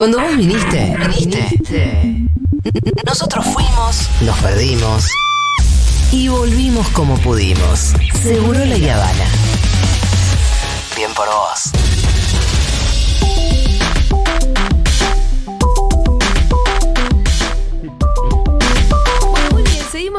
[0.00, 2.26] Cuando vos viniste, viniste.
[3.04, 5.04] Nosotros fuimos, nos perdimos
[6.10, 7.92] y volvimos como pudimos.
[8.22, 9.26] Seguro la Habana.
[10.96, 11.70] Bien por vos.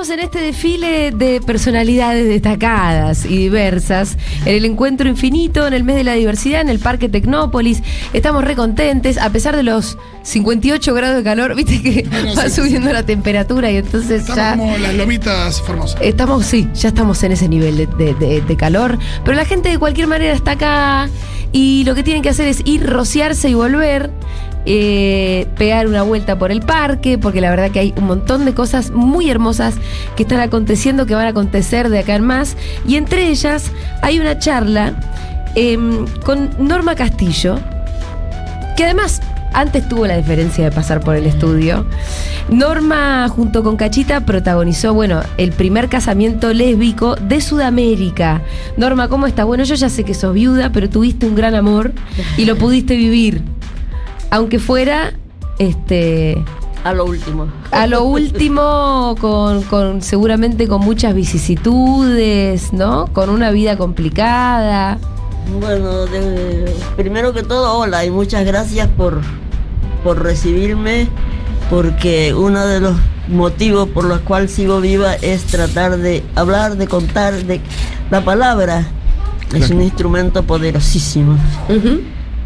[0.03, 5.83] Seguimos en este desfile de personalidades destacadas y diversas en el encuentro infinito, en el
[5.83, 7.83] mes de la diversidad, en el Parque Tecnópolis.
[8.13, 12.49] Estamos recontentes, a pesar de los 58 grados de calor, viste que Bueno, va sí,
[12.49, 14.51] sí, subiendo la temperatura y entonces Estamos ya...
[14.57, 16.01] como las lomitas formosas.
[16.01, 18.97] Estamos, sí, ya estamos en ese nivel de, de- de- de calor.
[19.23, 21.09] Pero la gente de cualquier manera está acá
[21.51, 24.09] y lo que tienen que hacer es ir, rociarse y volver.
[24.65, 28.53] Eh, pegar una vuelta por el parque, porque la verdad que hay un montón de
[28.53, 29.75] cosas muy hermosas
[30.15, 32.55] que están aconteciendo, que van a acontecer de acá en más.
[32.87, 34.93] Y entre ellas hay una charla
[35.55, 37.59] em, con Norma Castillo,
[38.77, 39.21] que además
[39.53, 41.85] antes tuvo la diferencia de pasar por el estudio.
[42.49, 48.41] Norma, junto con Cachita, protagonizó, bueno, el primer casamiento lésbico de Sudamérica.
[48.77, 49.45] Norma, ¿cómo estás?
[49.45, 51.91] Bueno, yo ya sé que sos viuda, pero tuviste un gran amor
[52.37, 53.41] y lo pudiste vivir.
[54.31, 55.13] Aunque fuera,
[55.59, 56.43] este,
[56.83, 57.47] A lo último.
[57.71, 63.07] a lo último, con, con seguramente con muchas vicisitudes, ¿no?
[63.13, 64.97] Con una vida complicada.
[65.59, 69.19] Bueno, de- primero que todo, hola y muchas gracias por,
[70.03, 71.07] por recibirme,
[71.69, 72.95] porque uno de los
[73.27, 77.59] motivos por los cuales sigo viva es tratar de hablar, de contar, de
[78.09, 78.85] la palabra.
[79.53, 81.37] Es un instrumento poderosísimo.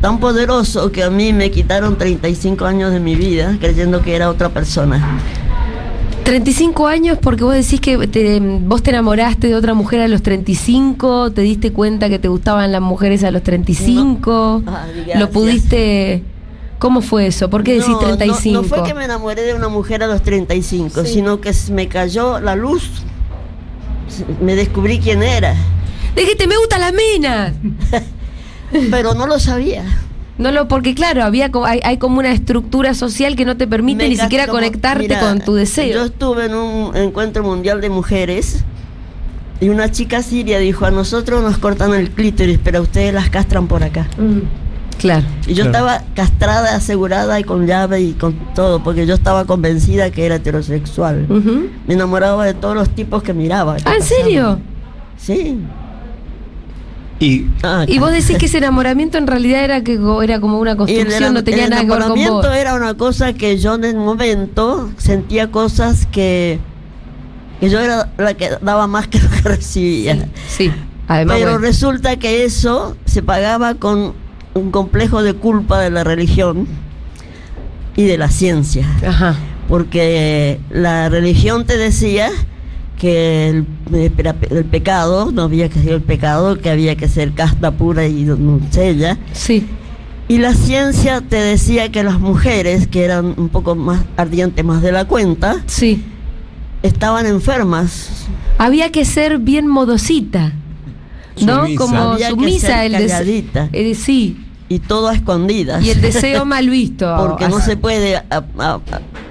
[0.06, 4.30] Tan poderoso que a mí me quitaron 35 años de mi vida creyendo que era
[4.30, 5.20] otra persona.
[6.24, 10.22] 35 años porque vos decís que te- vos te enamoraste de otra mujer a los
[10.22, 14.72] 35, te diste cuenta que te gustaban las mujeres a los 35, No.
[14.72, 14.86] Ah,
[15.18, 16.22] lo pudiste...
[16.78, 17.50] ¿Cómo fue eso?
[17.50, 18.62] ¿Por qué decís No, no- 35?
[18.62, 22.40] No, fue que me enamoré de una mujer a los 35, sino que me cayó
[22.40, 22.92] la luz.
[24.40, 25.56] Me descubrí quién era,
[26.16, 27.54] Dijiste, me gustan las minas.
[28.92, 29.84] pero no lo sabía.
[30.38, 34.04] No lo, porque claro, había hay, hay como una estructura social que no te permite
[34.04, 36.04] Me ni siquiera como- conectarte mira, con tu Yo deseo.
[36.06, 38.64] estuve en un encuentro mundial de mujeres
[39.62, 43.30] y una chica siria dijo, a nosotros nos cortan el clítoris, pero a ustedes las
[43.30, 44.08] castran por acá.
[44.18, 44.40] Mm,
[44.98, 45.26] Claro.
[45.46, 50.10] Y yo estaba castrada, asegurada y con llave y con todo, porque yo estaba convencida
[50.10, 51.28] que era heterosexual.
[51.86, 53.76] Me enamoraba de todos los tipos que miraba.
[53.76, 54.60] que Ah, ¿en serio?
[55.18, 55.60] Sí.
[57.20, 60.72] Y Ah, Y vos decís que ese enamoramiento en realidad era que era como una
[60.72, 62.18] el construcción, no tenía el nada que ver con vos.
[62.20, 66.60] enamoramiento era una cosa que yo en el momento sentía cosas que,
[67.60, 70.28] que yo era la que daba más que lo que recibía.
[70.48, 70.72] Sí,
[71.08, 71.38] además.
[71.38, 71.66] Pero bueno.
[71.66, 74.14] resulta que eso se pagaba con
[74.54, 76.68] un complejo de culpa de la religión
[77.96, 78.86] y de la ciencia.
[79.08, 79.36] Ajá.
[79.70, 82.30] Porque la religión te decía
[83.00, 84.12] que el, eh,
[84.50, 88.24] el pecado, no había que ser el pecado, que había que ser casta pura y
[88.24, 89.18] doncella.
[89.34, 89.68] Sí.
[90.28, 94.82] Y la ciencia te decía que las mujeres, que eran un poco más ardientes más
[94.82, 96.04] de la cuenta, Sí.
[96.84, 98.26] estaban enfermas.
[98.58, 100.54] Había que ser bien modosita.
[101.42, 101.64] ¿No?
[101.66, 101.78] Sumisa.
[101.84, 104.42] Como Había que sumisa ser el sí.
[104.68, 105.84] Y todo a escondidas.
[105.84, 107.14] Y el deseo mal visto.
[107.20, 108.80] Porque no se puede a- a- a-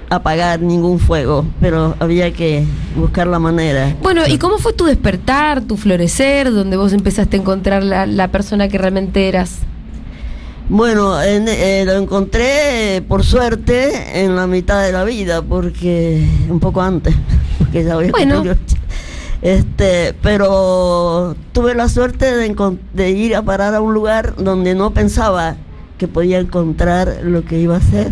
[0.09, 2.63] apagar ningún fuego, pero había que
[2.95, 3.95] buscar la manera.
[4.01, 8.27] Bueno, ¿y cómo fue tu despertar, tu florecer, donde vos empezaste a encontrar la, la
[8.29, 9.57] persona que realmente eras?
[10.67, 16.27] Bueno, en- eh, lo encontré eh, por suerte en la mitad de la vida, porque
[16.49, 17.15] un poco antes,
[17.59, 18.43] porque ya había Bueno.
[19.41, 25.55] Este, pero tuve la suerte de, ir a parar a un lugar donde no pensaba
[25.99, 28.11] que podía encontrar lo que iba a ser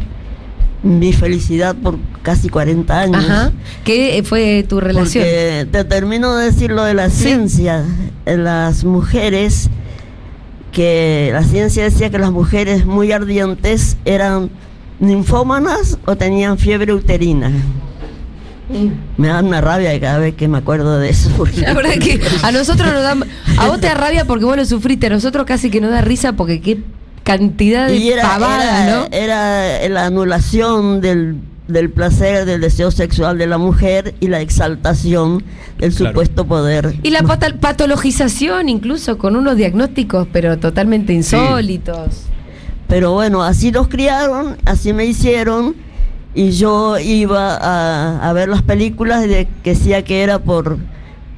[0.83, 3.23] mi felicidad por casi 40 años.
[3.25, 3.51] Ajá.
[3.85, 5.23] ¿Qué fue tu relación?
[5.23, 7.23] Porque te termino de decir lo de la Sí.
[7.23, 7.83] ciencia.
[8.25, 9.69] Las mujeres,
[10.71, 14.49] que la ciencia decía que las mujeres muy ardientes eran
[14.99, 17.51] ninfómanas o tenían fiebre uterina.
[19.17, 21.29] Me da una rabia cada vez que me acuerdo de eso.
[21.57, 23.15] La verdad que a nosotros nos da.
[23.57, 26.01] A vos te da rabia porque vos lo sufriste, a nosotros casi que nos da
[26.01, 26.79] risa porque qué
[27.23, 29.07] cantidad de y era, pavadas, era, ¿no?
[29.11, 31.37] era la anulación del,
[31.67, 35.43] del placer, del deseo sexual de la mujer y la exaltación
[35.77, 36.11] del Claro.
[36.11, 36.95] supuesto poder.
[37.03, 42.23] Y la patologización, incluso con unos diagnósticos, pero totalmente insólitos.
[42.87, 45.75] Pero bueno, así nos criaron, así me hicieron,
[46.35, 50.77] y yo iba a, a ver las películas de que decía que era por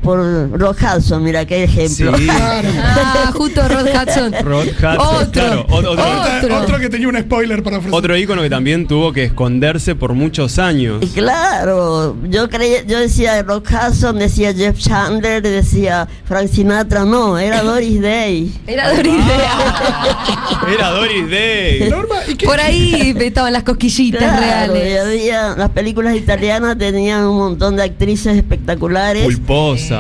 [0.06, 2.18] por Rock Hudson, mira qué ejemplo.
[2.18, 2.28] Sí.
[2.36, 2.70] Claro.
[2.84, 4.34] Ah, justo Rod Hudson.
[4.44, 5.32] Rod Hudson, Otro.
[5.32, 6.58] claro, otro- Otro.
[6.62, 7.98] Otro que tenía un spoiler para ofrecer.
[7.98, 11.00] Otro ícono que también tuvo que esconderse por muchos años.
[11.02, 17.38] Y claro, yo creía, yo decía Rock Hudson, decía Jeff Chandler, decía Frank Sinatra, no,
[17.40, 18.54] era Doris Day.
[18.68, 19.14] Era Doris
[19.48, 20.68] Ah.
[20.74, 21.90] Era Doris Day.
[21.90, 22.46] Norma, ¿y qué?
[22.46, 25.02] Por ahí estaban las cosquillitas Claro, y reales.
[25.06, 29.95] había, las películas italianas tenían un montón de actrices espectaculares Pulposas.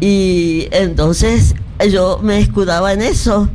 [0.00, 1.54] Y entonces
[1.90, 3.48] yo me escudaba en eso.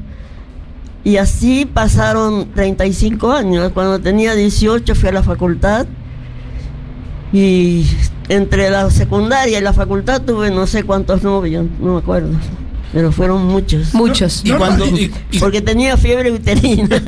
[1.04, 3.72] Y así pasaron 35 años.
[3.74, 5.88] Cuando tenía 18 fui a la facultad
[7.32, 7.86] y
[8.30, 12.34] entre la secundaria y la facultad tuve no sé cuántos novios, no me acuerdo,
[12.94, 13.94] pero fueron muchos.
[13.94, 14.42] Muchos.
[14.46, 16.88] Y cuando, y- y- Porque tenía fiebre uterina.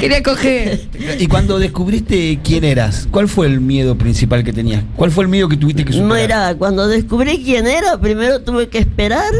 [0.00, 0.80] Quería coger.
[1.18, 4.82] y cuando descubriste quién eras, ¿cuál fue el miedo principal que tenías?
[4.96, 6.08] ¿Cuál fue el miedo que tuviste que superar?
[6.08, 9.32] No era, cuando descubrí quién era, primero tuve que esperar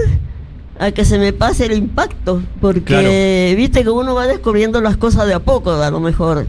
[0.78, 3.08] a que se me pase el impacto, porque Claro.
[3.56, 6.46] viste que uno va descubriendo las cosas de a poco, a lo mejor.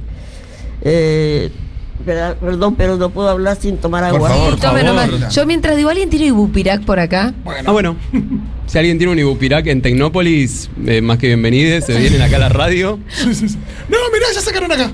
[0.82, 1.52] Eh,
[2.40, 4.30] perdón, pero no puedo hablar sin tomar Por agua.
[4.30, 4.54] favor.
[4.56, 5.10] Sí, tome favor.
[5.10, 5.34] nomás.
[5.36, 7.34] Yo mientras digo, ¿alguien tiene ibupirac por acá?
[7.66, 7.96] Ah, bueno.
[8.70, 12.40] Si alguien tiene un Ibupirac en Tecnópolis, eh, más que bienvenidos, se vienen acá a
[12.40, 13.00] la radio.
[13.08, 13.58] Sí, sí, sí.
[13.90, 14.92] No, mirá, ya sacaron acá.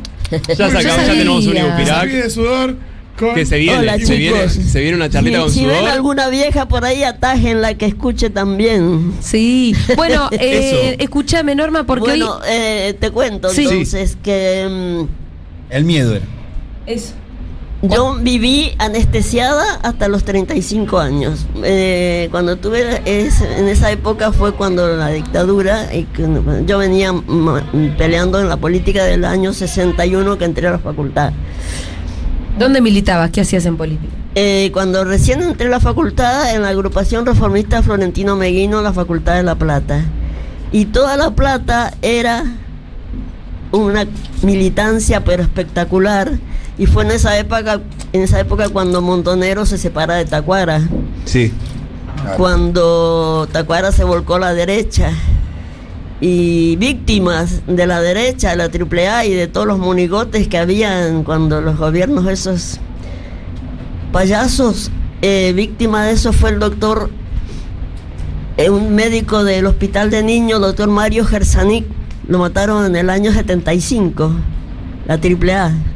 [0.47, 2.77] Ya sacamos, ya tenemos un Ibupirac de sudor
[3.19, 3.35] con...
[3.35, 6.29] que se viene, Hola, se viene, se viene una charlita si, con si ven alguna
[6.29, 9.11] vieja por ahí, atájenla que escuche también.
[9.19, 9.75] Sí.
[9.97, 12.43] Bueno, eh, escúchame, Norma, porque bueno, hoy.
[12.47, 13.63] eh, te cuento Sí.
[13.69, 16.25] entonces que mm, El miedo era.
[16.85, 17.13] Eso.
[17.81, 21.45] Yo viví anestesiada hasta los 35 años.
[21.63, 26.07] Eh, cuando tuve es- en esa época fue cuando la dictadura, y
[26.65, 27.13] yo venía
[27.97, 31.33] peleando en la política del año 61 que entré a la facultad.
[32.57, 33.29] ¿Dónde militabas?
[33.31, 34.13] ¿Qué hacías en política?
[34.33, 39.35] Eh, cuando recién entré a la facultad, en la agrupación reformista Florentino Meguino, la Facultad
[39.35, 40.01] de La Plata.
[40.71, 42.43] Y toda La Plata era
[43.71, 44.07] una
[44.41, 46.31] militancia pero espectacular.
[46.77, 47.81] Y fue en esa época,
[48.11, 50.81] en esa época cuando Montonero se separa de Tacuara.
[51.25, 51.53] Sí.
[52.37, 55.11] Cuando Tacuara se volcó a la derecha.
[56.21, 61.23] Y víctimas de la derecha, de la AAA y de todos los monigotes que habían
[61.23, 62.79] cuando los gobiernos esos
[64.13, 64.91] payasos,
[65.21, 67.09] eh, víctima de eso fue el doctor,
[68.55, 71.85] eh, un médico del hospital de niños, doctor Mario Gersanic,
[72.27, 74.31] lo mataron en el año 75,
[75.07, 75.94] la AAA.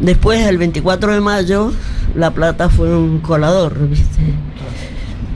[0.00, 1.72] Después, el 24 de mayo,
[2.14, 4.20] La Plata fue un colador, ¿viste?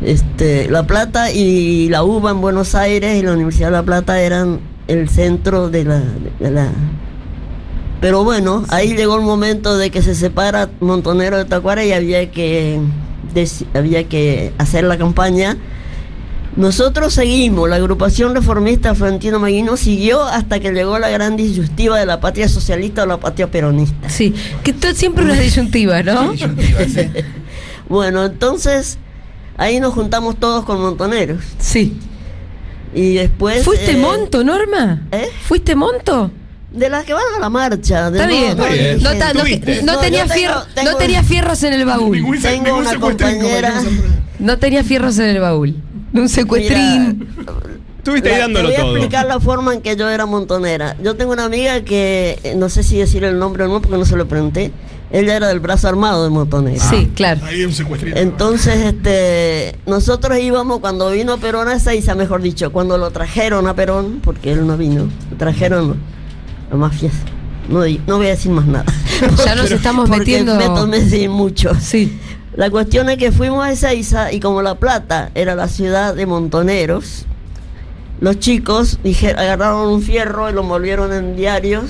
[0.02, 4.20] Este, La Plata y la UBA en Buenos Aires y la Universidad de La Plata
[4.20, 6.02] eran el centro de la,
[6.40, 6.70] de la...
[8.00, 12.30] Pero bueno, ahí llegó el momento de que se separa Montonero de Tacuara y había
[12.30, 12.80] que,
[13.74, 15.56] había que hacer la campaña.
[16.56, 22.06] Nosotros seguimos, la agrupación reformista Florentino Maguino siguió hasta que llegó la gran disyuntiva de
[22.06, 24.08] la patria socialista o la patria peronista.
[24.08, 24.32] Sí.
[24.62, 26.32] Que todo, siempre una disyuntiva, ¿no?
[27.88, 28.98] Bueno, entonces
[29.56, 31.42] ahí nos juntamos todos con montoneros.
[31.58, 31.98] Sí.
[32.94, 33.62] Y después...
[33.64, 35.02] ¿Fuiste eh, monto, Norma?
[35.12, 35.28] ¿Eh?
[35.42, 36.30] ¿Fuiste monto?
[36.72, 38.10] De las que van a la marcha.
[38.10, 38.56] de Está no- bien.
[38.56, 39.02] no bien.
[39.02, 42.16] No, ta- tenía yo tengo- fierro- tengo- no tenía fierros en el baúl.
[42.16, 43.74] Ningún, Tengo ningún una compañera-.
[44.38, 45.76] No tenía fierros en el baúl.
[46.14, 47.28] Un secuestrín.
[47.98, 48.96] Estuviste ahí La- dándolo te voy a todo.
[48.96, 50.96] explicar la forma en que yo era montonera.
[51.02, 53.96] Yo tengo una amiga que, eh, no sé si decir el nombre o no, porque
[53.98, 54.72] no se lo pregunté.
[55.10, 56.82] Ella era del brazo armado de montonera.
[56.82, 57.40] Sí, claro.
[57.44, 58.16] Ahí un secuestrín.
[58.16, 63.74] Entonces, este, nosotros íbamos cuando vino Perón a Ezeiza, mejor dicho, cuando lo trajeron a
[63.74, 65.96] Perón, porque él no vino, lo trajeron
[66.70, 67.12] a mafias.
[67.68, 68.84] No, no voy a decir más nada.
[69.46, 71.72] Ya nos estamos Porque metiendo- Me tomé sí, mucho.
[71.80, 72.18] Sí.
[72.56, 76.24] La cuestión es que fuimos a Ezeiza y como La Plata era la ciudad de
[76.24, 77.26] montoneros,
[78.20, 81.84] los chicos dije, agarraron un fierro y lo envolvieron en diarios.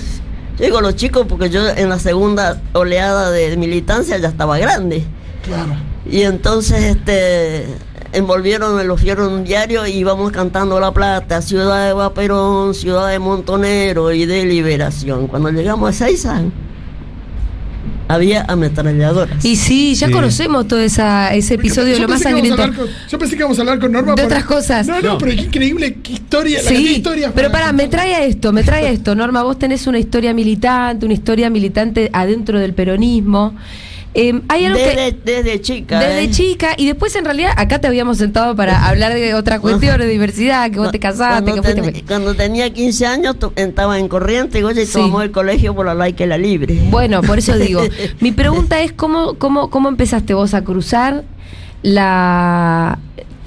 [0.58, 5.04] Yo digo los chicos porque yo en la segunda oleada de militancia ya estaba grande.
[5.44, 5.74] Claro.
[6.10, 7.66] Y entonces este
[8.12, 12.72] envolvieron en los fierros en un diario y íbamos cantando La Plata, Ciudad de Vaperón,
[12.72, 15.26] Ciudad de Montonero y de Liberación.
[15.26, 16.42] Cuando llegamos a Ezeiza
[18.14, 19.44] había ametralladoras.
[19.44, 20.12] Y sí, ya Sí.
[20.12, 22.82] conocemos todo esa, ese episodio, Yo lo más pensé que íbamos a sangriento.
[22.84, 24.86] hablar con- yo pensé que íbamos a hablar con Norma De por- otras cosas.
[24.86, 25.18] No, no, No.
[25.18, 26.62] pero qué increíble qué historia.
[26.62, 29.14] la Sí, historias pero para para, me trae a esto, me trae a esto.
[29.14, 33.54] Norma, vos tenés una historia militante, una historia militante adentro del peronismo.
[34.16, 35.32] Eh, hay algo Desde, que...
[35.32, 35.98] desde chica.
[35.98, 36.30] Desde ¿eh?
[36.30, 40.06] chica, y después en realidad acá te habíamos sentado para hablar de otra cuestión, de
[40.06, 42.04] diversidad, que vos te casaste, cuando, que fuiste...
[42.06, 44.92] cuando tenía 15 años to- estaba en corriente y Sí.
[44.92, 46.78] tomamos el colegio por la laica y la libre.
[46.90, 47.82] Bueno, por eso digo,
[48.20, 51.24] mi pregunta es cómo, cómo, cómo empezaste vos a cruzar
[51.82, 52.98] la,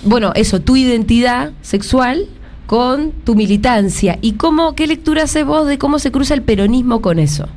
[0.03, 2.25] bueno, eso, tu identidad sexual
[2.65, 7.01] con tu militancia y cómo, qué lectura haces vos de cómo se cruza el peronismo
[7.01, 7.47] con eso.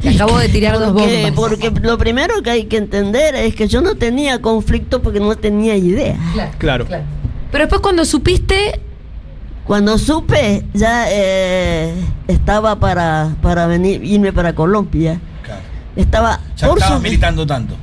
[0.00, 1.32] Te acabo de tirar dos porque, bombas.
[1.32, 5.34] porque lo primero que hay que entender es que yo no tenía conflicto porque no
[5.36, 6.16] tenía idea.
[6.58, 6.86] Claro.
[6.86, 8.80] Pero después cuando supiste,
[9.64, 11.92] Cuando supe, ya eh,
[12.26, 15.20] estaba para, para venir, irme para Colombia.
[15.44, 15.60] Claro.
[15.94, 17.74] Estaba, Ya por su- militando tanto.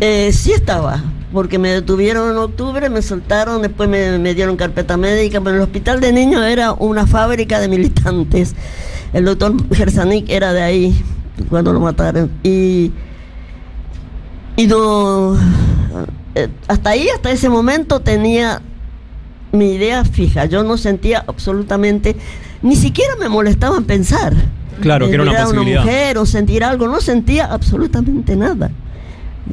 [0.00, 1.02] Eh, sí estaba,
[1.32, 5.62] porque me detuvieron en octubre, me soltaron, después me, me dieron carpeta médica, pero el
[5.62, 8.54] hospital de niños era una fábrica de militantes.
[9.12, 11.04] El doctor Gersanik era de ahí
[11.48, 12.30] cuando lo mataron.
[12.42, 12.92] Y,
[14.56, 15.36] y no,
[16.34, 18.60] eh, hasta ahí, hasta ese momento tenía
[19.52, 20.44] mi idea fija.
[20.46, 22.16] Yo no sentía absolutamente,
[22.62, 24.34] ni siquiera me molestaba en pensar.
[24.80, 25.82] Claro, que era una posibilidad.
[25.82, 28.70] mujer o sentir algo, no sentía absolutamente nada.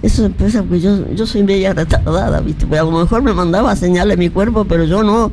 [0.01, 2.65] Eso empieza porque yo, yo soy media retardada, ¿viste?
[2.65, 5.31] Pues a lo mejor me mandaba señales mi cuerpo, pero yo no,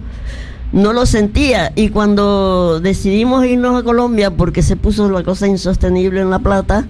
[0.72, 1.72] no lo sentía.
[1.76, 6.86] Y cuando decidimos irnos a Colombia, porque se puso la cosa insostenible en La Plata,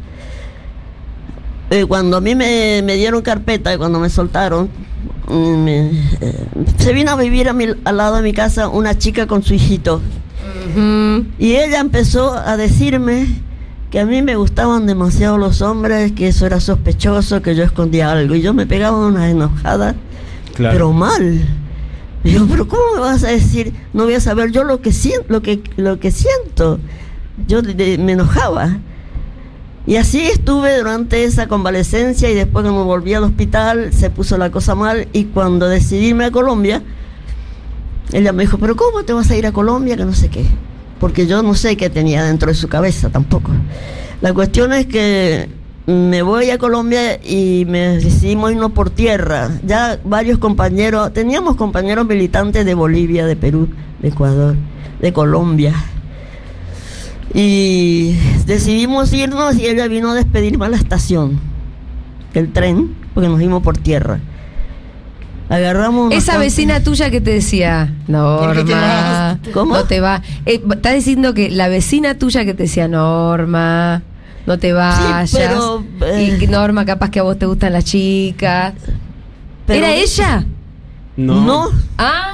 [1.71, 4.69] eh, cuando a mí me, me dieron carpeta, cuando me soltaron,
[5.29, 5.33] mm,
[5.65, 6.47] me- eh,
[6.79, 9.55] se vino a vivir a mi- al lado de mi casa una chica con su
[9.55, 10.01] hijito.
[11.39, 13.27] Y ella empezó a decirme
[13.91, 18.13] que a mí me gustaban demasiado los hombres, que eso era sospechoso, que yo escondía
[18.13, 18.35] algo.
[18.37, 19.95] Y yo me pegaba una enojada,
[20.55, 20.73] Claro.
[20.75, 21.41] pero mal.
[22.25, 23.73] Yo, pero ¿cómo me vas a decir?
[23.93, 26.79] No voy a saber yo lo que siento, lo que, lo que siento.
[27.47, 28.79] Yo me enojaba.
[29.87, 34.51] Y así estuve durante esa convalecencia y después cuando volví al hospital se puso la
[34.51, 36.83] cosa mal y cuando decidí irme a Colombia,
[38.13, 39.97] ella me dijo, pero ¿cómo te vas a ir a Colombia?
[39.97, 40.45] Que no sé qué.
[40.99, 43.51] Porque yo no sé qué tenía dentro de su cabeza tampoco.
[44.21, 45.49] La cuestión es que
[45.91, 49.51] me voy a Colombia y me decidimos irnos por tierra.
[49.65, 53.69] Ya varios compañeros, teníamos compañeros militantes de Bolivia, de Perú,
[54.01, 54.57] de Ecuador,
[55.01, 55.75] de Colombia.
[57.35, 58.17] Y
[58.47, 61.41] decidimos irnos y ella vino a despedirme a la estación
[62.35, 64.21] del tren, porque nos fuimos por tierra.
[65.49, 69.41] Agarramos esa vecina tuya que te decía, ¿Por qué te Norma?
[69.53, 69.75] ¿Cómo?
[69.75, 70.23] no te va.
[70.47, 74.05] Eh, estás diciendo que la vecina tuya que te decía, Norma,
[74.47, 75.31] no te vayas.
[75.33, 78.75] pero, eh, y Norma, capaz que a vos te gustan las chicas.
[79.67, 80.45] Pero- ¿Era ella?
[81.17, 81.41] No.
[81.45, 81.69] no
[81.99, 82.33] Ah.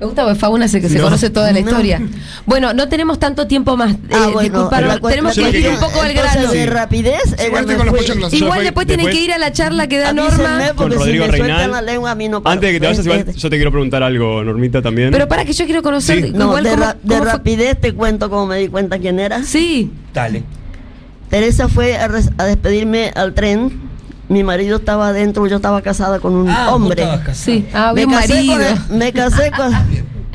[0.00, 1.04] Me gusta porque Fauna se, que se No.
[1.04, 1.68] conoce toda la No.
[1.68, 2.00] historia.
[2.46, 3.92] Bueno, no tenemos tanto tiempo más.
[3.92, 6.50] Eh, Ah, bueno, la tenemos que ir un poco al grano.
[6.50, 10.14] de rapidez, con los Igual Después- después tienen que ir a la charla que da
[10.14, 10.72] Norma.
[10.74, 11.70] Con si Rodrigo me sueltan Reinal.
[11.72, 12.54] la lengua a mí no paro.
[12.54, 15.10] Antes de que te vayas, igual, yo te quiero preguntar algo, Normita, también.
[15.10, 16.32] Pero para que yo quiero conocer Sí.
[16.34, 18.98] No, igual de, cómo- ra- de cómo fue- rapidez te cuento cómo me di cuenta
[18.98, 19.42] quién era.
[19.44, 19.90] Sí.
[20.14, 20.44] Dale.
[21.30, 23.88] Teresa fue a, res- a despedirme al tren.
[24.28, 27.02] Mi marido estaba adentro, yo estaba casada con un Ah, hombre.
[27.02, 27.34] estabas casada.
[27.34, 27.66] Sí.
[27.74, 29.72] Ah, me, casé con el, me casé con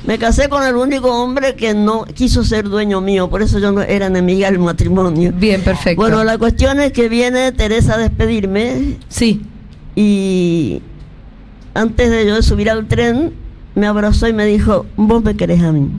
[0.06, 3.72] me casé con el único hombre que no quiso ser dueño mío, por eso yo
[3.72, 5.32] no era enemiga del matrimonio.
[5.36, 6.00] Bien, perfecto.
[6.02, 9.42] Bueno, la cuestión es que viene Teresa a despedirme Sí.
[9.96, 10.82] y
[11.74, 13.34] antes de yo subir al tren
[13.74, 15.90] me abrazó y me dijo, vos me querés a mí.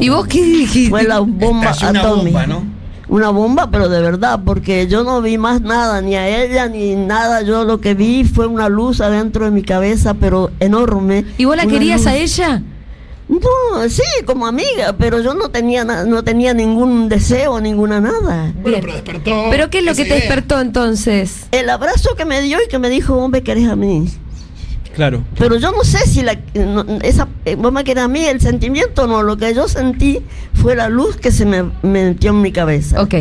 [0.00, 0.90] ¿Y vos qué dijiste?
[0.90, 2.08] Fue la bomba atómica.
[2.08, 2.64] bomba, ¿no?
[3.12, 6.94] Una bomba, pero de verdad, porque yo no vi más nada, ni a ella, ni
[6.94, 7.42] nada.
[7.42, 11.26] Yo lo que vi fue una luz adentro de mi cabeza, pero enorme.
[11.36, 12.06] ¿Y vos la querías luz.
[12.06, 12.62] a ella?
[13.28, 18.50] No, sí, como amiga, pero yo no tenía no tenía ningún deseo, ninguna nada.
[18.62, 19.44] Bueno, pero despertó.
[19.50, 20.16] ¿Pero qué es lo que te idea.
[20.16, 21.48] despertó entonces?
[21.50, 24.06] El abrazo que me dio y que me dijo, me querés a mí.
[24.94, 25.22] Claro.
[25.38, 28.40] Pero yo no sé si la, no, esa, eh, vos me querés a mí, el
[28.40, 30.20] sentimiento no, lo que yo sentí
[30.54, 33.00] fue la luz que se me, me metió en mi cabeza.
[33.00, 33.14] Ok.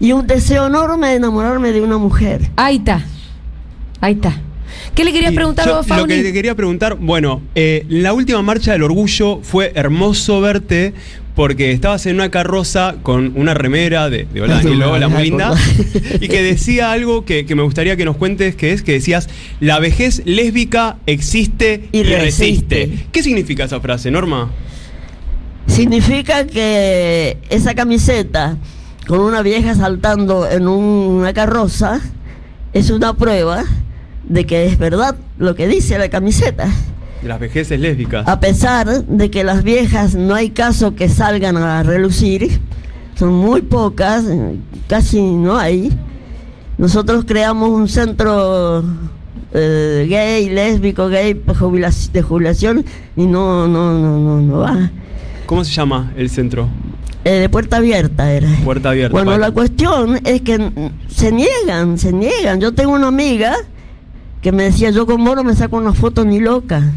[0.00, 2.50] Y un deseo enorme de enamorarme de una mujer.
[2.56, 3.04] Ahí está.
[4.00, 4.40] Ahí está.
[4.94, 8.42] ¿Qué le querías preguntar yo vos, Lo que te quería preguntar, bueno, eh, la última
[8.42, 10.94] marcha del orgullo fue hermoso verte
[11.34, 15.52] porque estabas en una carroza con una remera de, de Hola Daniel Hola, muy linda,
[16.20, 19.28] y que decía algo que, que me gustaría que nos cuentes, que es que decías,
[19.60, 22.76] la vejez lésbica existe y, Y resiste.
[22.86, 23.06] resiste.
[23.10, 24.50] ¿Qué significa esa frase, Norma?
[25.66, 28.56] Significa que esa camiseta
[29.06, 32.00] con una vieja saltando en un- una carroza
[32.72, 33.64] es una prueba
[34.24, 36.68] de que es verdad lo que dice la camiseta.
[37.24, 38.28] De las vejeces lésbicas.
[38.28, 42.60] A pesar de que las viejas no hay caso que salgan a relucir,
[43.14, 44.26] son muy pocas,
[44.88, 45.90] casi no hay.
[46.76, 48.84] Nosotros creamos un centro
[49.54, 51.32] eh, gay, lésbico, gay
[52.12, 52.84] de jubilación
[53.16, 54.90] y no, no, no, no, no va.
[55.46, 56.68] ¿Cómo se llama el centro?
[57.24, 58.50] Eh, de puerta abierta era.
[58.64, 59.14] Puerta abierta.
[59.14, 62.60] Bueno, la cuestión es que se niegan, se niegan.
[62.60, 63.54] Yo tengo una amiga
[64.42, 66.92] que me decía, yo con Moro me saco una foto ni loca.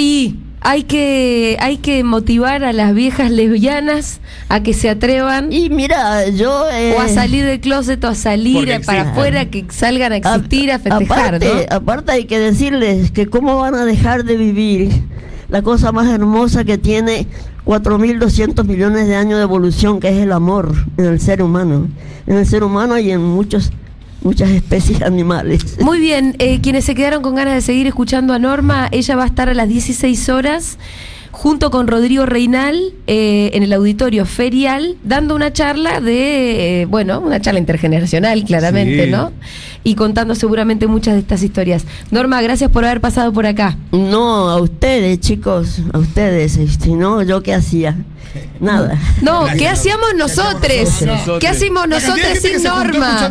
[0.00, 5.70] Y hay que, hay que motivar a las viejas lesbianas a que se atrevan Y
[5.70, 6.64] mira, yo...
[6.70, 10.14] eh, o a salir del closet o a salir a- para afuera, que salgan a
[10.14, 11.76] a- existir, a festejar, aparte, ¿no?
[11.76, 14.90] aparte hay que decirles que cómo van a dejar de vivir
[15.48, 17.26] la cosa más hermosa que tiene
[17.64, 21.88] 4.200 millones de años de evolución, que es el amor en el ser humano.
[22.26, 23.72] En el ser humano y en muchos,
[24.22, 25.78] muchas especies animales.
[25.80, 29.24] Muy bien, eh, quienes se quedaron con ganas de seguir escuchando a Norma, ella va
[29.24, 30.78] a estar a las 16 horas
[31.30, 37.20] junto con Rodrigo Reinal eh, en el auditorio ferial dando una charla de, eh, bueno,
[37.20, 39.10] una charla intergeneracional claramente, Sí.
[39.10, 39.30] ¿no?
[39.84, 41.84] Y contando seguramente muchas de estas historias.
[42.10, 43.76] Norma, gracias por haber pasado por acá.
[43.92, 46.58] No, a ustedes, chicos, a ustedes.
[46.80, 47.96] Si no, ¿yo qué hacía?
[48.60, 48.98] Nada.
[49.22, 50.62] No, ¿qué hacíamos nosotros?
[51.40, 53.30] ¿Qué de nosotros sin Norma?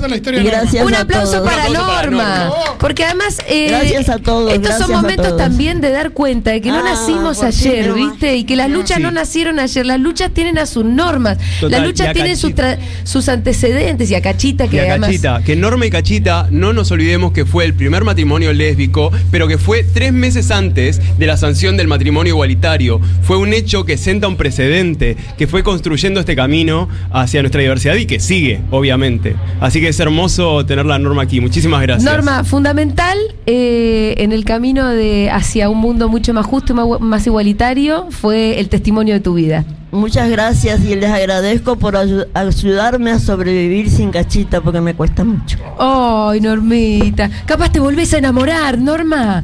[0.84, 2.50] Un aplauso para Norma.
[2.80, 3.38] Porque además.
[3.48, 5.38] eh, Gracias a todos, Estos gracias son momentos todos.
[5.42, 7.94] también de dar cuenta de que no Ah, nacimos ayer.
[7.94, 8.36] ¿viste?
[8.38, 9.04] Y que las luchas Sí.
[9.04, 9.86] no nacieron ayer.
[9.86, 11.38] Las luchas tienen a sus normas.
[11.60, 12.78] Total, las luchas tienen sus, Cachita.
[12.78, 14.10] tra- sus antecedentes.
[14.12, 15.10] Y a Cachita, que Y a además.
[15.10, 19.48] Cachita, que Norma y Cachita, no nos olvidemos que fue el primer matrimonio lésbico, pero
[19.48, 23.00] que fue tres meses antes de la sanción del matrimonio igualitario.
[23.24, 24.97] Fue un hecho que senta un precedente,
[25.38, 29.36] que fue construyendo este camino hacia nuestra diversidad y que sigue, obviamente.
[29.60, 31.40] Así que es hermoso tener la Norma aquí.
[31.42, 32.12] Muchísimas gracias.
[32.12, 36.86] Norma, fundamental eh, en el camino de hacia un mundo mucho más justo y más,
[37.00, 39.64] más igualitario fue el testimonio de tu vida.
[39.92, 45.24] Muchas gracias y les agradezco por ayu- ayudarme a sobrevivir sin cachita porque me cuesta
[45.24, 45.58] mucho.
[45.80, 47.30] Ay, Normita.
[47.46, 49.44] Capaz te volvés a enamorar, Norma.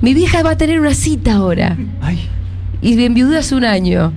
[0.00, 1.76] Mi vieja va a tener una cita ahora.
[2.00, 2.28] Ay,
[2.82, 4.12] Y enviudó hace un año.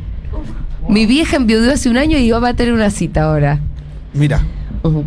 [0.90, 3.60] Mi vieja enviudó hace un año y va a tener una cita ahora.
[4.14, 4.42] Mira.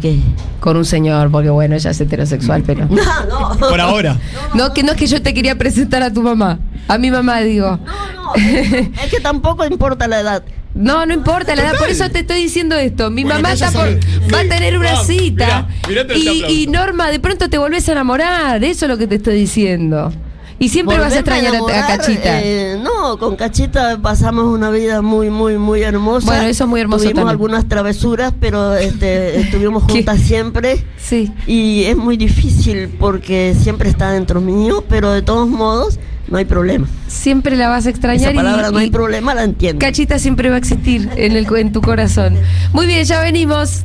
[0.00, 0.18] ¿Qué?
[0.58, 2.86] Con un señor, porque bueno, ella es heterosexual, pero.
[3.28, 3.68] No, no.
[3.68, 4.16] por ahora.
[4.54, 6.58] No, que no es que yo te quería presentar a tu mamá.
[6.88, 7.78] A mi mamá, digo.
[7.84, 10.42] No, es que tampoco importa la edad.
[10.74, 13.10] No, no importa la edad, por eso te estoy diciendo esto.
[13.10, 13.98] Mi Bueno, mamá está por-
[14.34, 15.68] va a tener una cita.
[15.88, 16.54] mirá, este y, aplauso.
[16.54, 18.62] y Norma, de pronto te volvés a enamorar.
[18.64, 20.12] Eso es lo que te estoy diciendo.
[20.58, 22.40] Y siempre vas a extrañar a, Cachita.
[22.42, 26.26] eh, no, con Cachita pasamos una vida muy, muy, muy hermosa.
[26.28, 27.30] Bueno, eso es muy hermoso Tuvimos también.
[27.30, 29.92] algunas travesuras, pero este, estuvimos ¿Qué?
[29.92, 30.82] juntas siempre.
[30.96, 31.30] Sí.
[31.46, 36.46] Y es muy difícil porque siempre está dentro mío, pero de todos modos no hay
[36.46, 36.86] problema.
[37.06, 39.78] Siempre la vas a extrañar Esa y- palabra no hay y, problema, la entiendo.
[39.78, 42.34] Cachita siempre va a existir en, el, en tu corazón.
[42.72, 43.84] Muy bien, ya venimos.